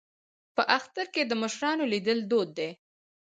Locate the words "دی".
2.57-2.69